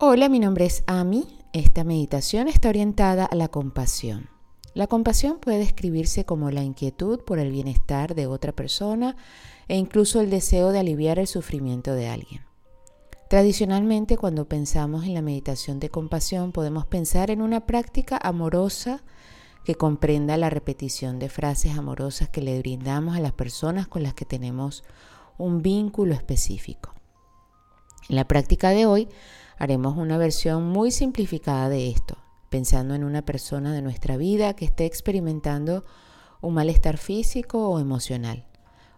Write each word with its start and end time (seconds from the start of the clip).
Hola, 0.00 0.28
mi 0.28 0.40
nombre 0.40 0.64
es 0.64 0.82
Ami. 0.88 1.38
Esta 1.52 1.84
meditación 1.84 2.48
está 2.48 2.68
orientada 2.68 3.24
a 3.24 3.36
la 3.36 3.46
compasión. 3.46 4.28
La 4.74 4.88
compasión 4.88 5.38
puede 5.38 5.58
describirse 5.58 6.24
como 6.24 6.50
la 6.50 6.64
inquietud 6.64 7.20
por 7.20 7.38
el 7.38 7.52
bienestar 7.52 8.16
de 8.16 8.26
otra 8.26 8.50
persona 8.50 9.14
e 9.68 9.76
incluso 9.76 10.20
el 10.20 10.30
deseo 10.30 10.72
de 10.72 10.80
aliviar 10.80 11.20
el 11.20 11.28
sufrimiento 11.28 11.94
de 11.94 12.08
alguien. 12.08 12.42
Tradicionalmente, 13.30 14.16
cuando 14.16 14.48
pensamos 14.48 15.04
en 15.04 15.14
la 15.14 15.22
meditación 15.22 15.78
de 15.78 15.90
compasión, 15.90 16.50
podemos 16.50 16.86
pensar 16.86 17.30
en 17.30 17.40
una 17.40 17.64
práctica 17.64 18.18
amorosa 18.20 19.04
que 19.64 19.76
comprenda 19.76 20.36
la 20.36 20.50
repetición 20.50 21.20
de 21.20 21.28
frases 21.28 21.78
amorosas 21.78 22.28
que 22.30 22.42
le 22.42 22.58
brindamos 22.58 23.16
a 23.16 23.20
las 23.20 23.32
personas 23.32 23.86
con 23.86 24.02
las 24.02 24.14
que 24.14 24.24
tenemos 24.24 24.82
un 25.38 25.62
vínculo 25.62 26.14
específico. 26.14 26.94
En 28.08 28.16
la 28.16 28.26
práctica 28.26 28.70
de 28.70 28.86
hoy 28.86 29.08
haremos 29.58 29.96
una 29.96 30.18
versión 30.18 30.64
muy 30.64 30.90
simplificada 30.90 31.68
de 31.68 31.90
esto, 31.90 32.18
pensando 32.50 32.94
en 32.94 33.04
una 33.04 33.22
persona 33.22 33.72
de 33.72 33.82
nuestra 33.82 34.16
vida 34.16 34.54
que 34.54 34.64
esté 34.64 34.84
experimentando 34.84 35.84
un 36.40 36.54
malestar 36.54 36.98
físico 36.98 37.68
o 37.68 37.78
emocional, 37.78 38.46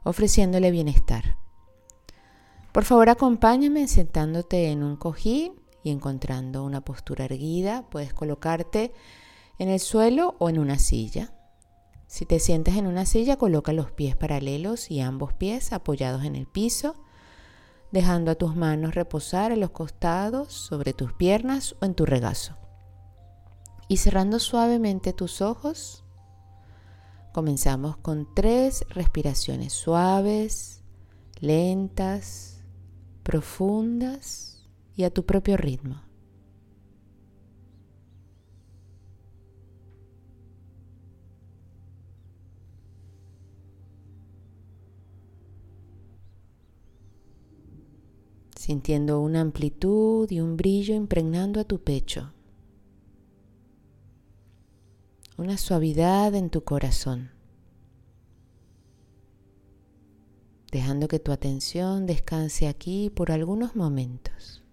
ofreciéndole 0.03 0.71
bienestar. 0.71 1.37
Por 2.73 2.85
favor, 2.85 3.09
acompáñame 3.09 3.89
sentándote 3.89 4.71
en 4.71 4.83
un 4.83 4.97
cojín 4.97 5.55
y 5.83 5.91
encontrando 5.91 6.65
una 6.65 6.83
postura 6.83 7.25
erguida. 7.25 7.89
Puedes 7.89 8.13
colocarte 8.13 8.93
en 9.59 9.69
el 9.69 9.81
suelo 9.81 10.35
o 10.39 10.51
en 10.51 10.59
una 10.59 10.79
silla. 10.79 11.33
Si 12.07 12.27
te 12.27 12.39
sientes 12.39 12.77
en 12.77 12.87
una 12.87 13.07
silla, 13.07 13.37
coloca 13.37 13.73
los 13.73 13.91
pies 13.91 14.17
paralelos 14.17 14.91
y 14.91 15.01
ambos 15.01 15.33
pies 15.33 15.73
apoyados 15.73 16.25
en 16.25 16.37
el 16.37 16.47
piso, 16.47 16.97
dejando 17.93 18.31
a 18.31 18.35
tus 18.35 18.57
manos 18.57 18.95
reposar 18.95 19.53
en 19.53 19.61
los 19.61 19.71
costados, 19.71 20.53
sobre 20.53 20.93
tus 20.93 21.13
piernas 21.13 21.77
o 21.81 21.85
en 21.85 21.95
tu 21.95 22.07
regazo. 22.07 22.57
Y 23.89 23.99
cerrando 23.99 24.39
suavemente 24.39 25.13
tus 25.13 25.41
ojos, 25.41 26.05
comenzamos 27.33 27.97
con 27.99 28.27
tres 28.35 28.85
respiraciones 28.89 29.73
suaves, 29.73 30.83
lentas, 31.41 32.65
profundas 33.23 34.67
y 34.95 35.05
a 35.05 35.11
tu 35.11 35.27
propio 35.27 35.57
ritmo. 35.57 36.06
Sintiendo 48.67 49.21
una 49.21 49.43
amplitud 49.43 50.29
y 50.29 50.41
un 50.41 50.57
brillo 50.57 50.93
impregnando 50.93 51.61
a 51.61 51.65
tu 51.65 51.79
pecho, 51.79 52.33
una 55.37 55.57
suavidad 55.57 56.35
en 56.35 56.51
tu 56.51 56.65
corazón. 56.65 57.31
dejando 60.73 61.07
que 61.09 61.21
tu 61.21 61.33
atención 61.33 62.07
descanse 62.07 62.67
aquí 62.67 63.09
por 63.09 63.31
algunos 63.31 63.77
momentos. 63.77 64.66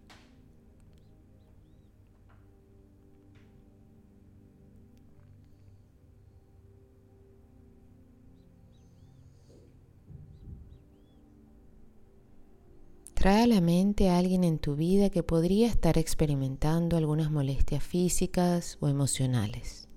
Trae 13.24 13.44
a 13.44 13.48
la 13.48 13.62
mente 13.62 14.10
a 14.10 14.18
alguien 14.18 14.44
en 14.44 14.60
tu 14.60 14.76
vida 14.76 15.10
que 15.10 15.24
podría 15.24 15.70
estar 15.70 15.98
experimentando 15.98 16.98
algunas 16.98 17.32
molestias 17.32 17.82
físicas 17.82 18.78
o 18.82 18.90
emocionales 18.90 19.88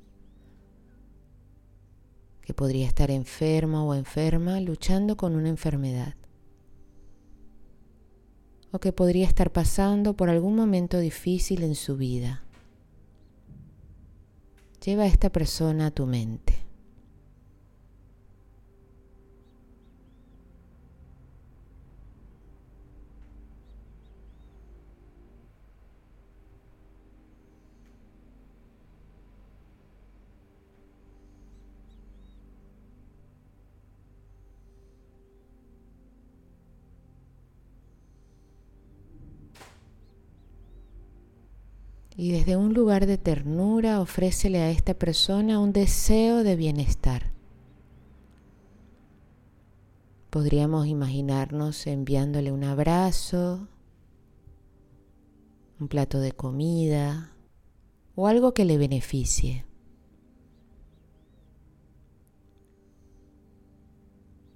que 2.42 2.54
podría 2.54 2.86
estar 2.86 3.10
enfermo 3.10 3.88
o 3.88 3.96
enferma 3.96 4.60
luchando 4.60 5.16
con 5.16 5.34
una 5.34 5.48
enfermedad, 5.48 6.14
o 8.70 8.78
que 8.78 8.92
podría 8.92 9.26
estar 9.26 9.50
pasando 9.50 10.16
por 10.16 10.30
algún 10.30 10.54
momento 10.54 11.00
difícil 11.00 11.64
en 11.64 11.74
su 11.74 11.96
vida. 11.96 12.44
Lleva 14.84 15.02
a 15.02 15.08
esta 15.08 15.32
persona 15.32 15.86
a 15.86 15.90
tu 15.90 16.06
mente. 16.06 16.65
Y 42.16 42.32
desde 42.32 42.56
un 42.56 42.72
lugar 42.72 43.06
de 43.06 43.18
ternura 43.18 44.00
ofrécele 44.00 44.62
a 44.62 44.70
esta 44.70 44.94
persona 44.94 45.60
un 45.60 45.72
deseo 45.72 46.42
de 46.42 46.56
bienestar. 46.56 47.30
Podríamos 50.30 50.86
imaginarnos 50.86 51.86
enviándole 51.86 52.52
un 52.52 52.64
abrazo, 52.64 53.68
un 55.78 55.88
plato 55.88 56.18
de 56.20 56.32
comida 56.32 57.32
o 58.14 58.26
algo 58.26 58.54
que 58.54 58.64
le 58.64 58.78
beneficie. 58.78 59.66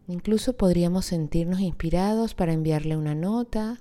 Incluso 0.08 0.56
podríamos 0.56 1.04
sentirnos 1.04 1.60
inspirados 1.60 2.34
para 2.34 2.54
enviarle 2.54 2.96
una 2.96 3.14
nota 3.14 3.80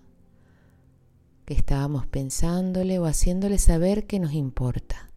que 1.50 1.56
estábamos 1.56 2.06
pensándole 2.06 3.00
o 3.00 3.06
haciéndole 3.06 3.58
saber 3.58 4.06
que 4.06 4.20
nos 4.20 4.34
importa. 4.34 5.09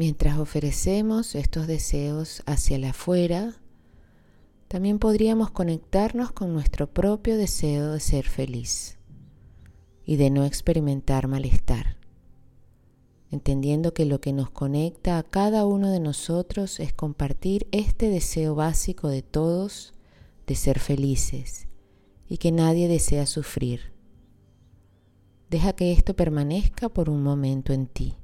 Mientras 0.00 0.38
ofrecemos 0.38 1.34
estos 1.34 1.66
deseos 1.66 2.42
hacia 2.46 2.76
el 2.76 2.84
afuera, 2.84 3.60
también 4.66 4.98
podríamos 4.98 5.50
conectarnos 5.50 6.32
con 6.32 6.54
nuestro 6.54 6.86
propio 6.90 7.36
deseo 7.36 7.92
de 7.92 8.00
ser 8.00 8.24
feliz 8.24 8.98
y 10.02 10.16
de 10.16 10.30
no 10.30 10.46
experimentar 10.46 11.28
malestar, 11.28 11.98
entendiendo 13.30 13.92
que 13.92 14.06
lo 14.06 14.22
que 14.22 14.32
nos 14.32 14.48
conecta 14.48 15.18
a 15.18 15.22
cada 15.22 15.66
uno 15.66 15.90
de 15.90 16.00
nosotros 16.00 16.80
es 16.80 16.94
compartir 16.94 17.68
este 17.70 18.08
deseo 18.08 18.54
básico 18.54 19.08
de 19.08 19.20
todos 19.20 19.92
de 20.46 20.54
ser 20.54 20.78
felices 20.78 21.68
y 22.26 22.38
que 22.38 22.52
nadie 22.52 22.88
desea 22.88 23.26
sufrir. 23.26 23.92
Deja 25.50 25.74
que 25.74 25.92
esto 25.92 26.16
permanezca 26.16 26.88
por 26.88 27.10
un 27.10 27.22
momento 27.22 27.74
en 27.74 27.86
ti. 27.86 28.14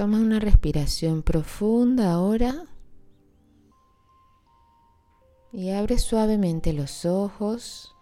Toma 0.00 0.18
una 0.18 0.40
respiración 0.40 1.20
profunda 1.22 2.12
ahora 2.12 2.64
y 5.52 5.72
abre 5.72 5.98
suavemente 5.98 6.72
los 6.72 7.04
ojos 7.04 7.94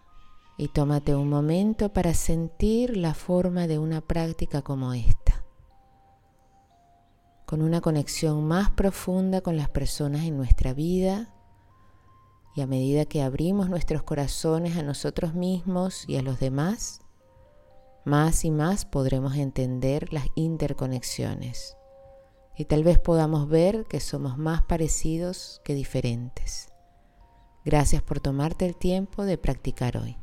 y 0.57 0.69
tómate 0.69 1.13
un 1.13 1.27
momento 1.27 1.91
para 1.91 2.13
sentir 2.13 2.95
la 2.95 3.13
forma 3.13 3.67
de 3.67 3.79
una 3.79 3.99
práctica 3.99 4.61
como 4.61 4.93
esta, 4.93 5.43
con 7.45 7.61
una 7.61 7.81
conexión 7.81 8.47
más 8.47 8.69
profunda 8.69 9.41
con 9.41 9.57
las 9.57 9.67
personas 9.67 10.23
en 10.23 10.37
nuestra 10.37 10.73
vida 10.73 11.35
y 12.55 12.61
a 12.61 12.65
medida 12.65 13.03
que 13.03 13.21
abrimos 13.21 13.69
nuestros 13.69 14.03
corazones 14.03 14.77
a 14.77 14.83
nosotros 14.83 15.33
mismos 15.33 16.05
y 16.07 16.15
a 16.15 16.21
los 16.21 16.39
demás, 16.39 17.01
más 18.05 18.45
y 18.45 18.51
más 18.51 18.85
podremos 18.85 19.35
entender 19.35 20.13
las 20.13 20.27
interconexiones 20.35 21.75
y 22.59 22.65
tal 22.65 22.83
vez 22.83 22.99
podamos 22.99 23.47
ver 23.47 23.85
que 23.85 24.01
somos 24.01 24.37
más 24.37 24.63
parecidos 24.63 25.61
que 25.63 25.73
diferentes. 25.73 26.67
Gracias 27.63 28.03
por 28.03 28.19
tomarte 28.19 28.65
el 28.65 28.75
tiempo 28.75 29.23
de 29.23 29.37
practicar 29.37 29.95
hoy. 29.95 30.17